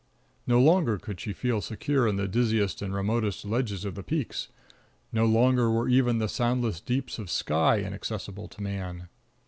No 0.47 0.59
longer 0.59 0.97
could 0.97 1.19
she 1.19 1.31
feel 1.31 1.61
secure 1.61 2.09
on 2.09 2.15
the 2.15 2.27
dizziest 2.27 2.81
and 2.81 2.91
remotest 2.91 3.45
ledges 3.45 3.85
of 3.85 3.93
the 3.93 4.01
peaks, 4.01 4.47
no 5.11 5.27
longer 5.27 5.69
were 5.69 5.87
even 5.89 6.17
the 6.17 6.27
soundless 6.27 6.81
deeps 6.81 7.19
of 7.19 7.29
sky 7.29 7.77
inaccessible 7.81 8.47
to 8.47 8.63
man! 8.63 9.09